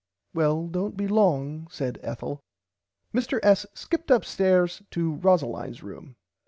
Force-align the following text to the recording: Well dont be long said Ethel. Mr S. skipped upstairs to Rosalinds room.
Well 0.33 0.65
dont 0.65 0.97
be 0.97 1.07
long 1.07 1.67
said 1.69 1.99
Ethel. 2.01 2.39
Mr 3.13 3.39
S. 3.43 3.67
skipped 3.75 4.09
upstairs 4.09 4.81
to 4.89 5.17
Rosalinds 5.19 5.83
room. 5.83 6.15